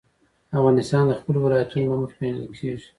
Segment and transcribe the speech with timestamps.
[0.57, 2.87] افغانستان د خپلو ولایتونو له مخې پېژندل کېږي.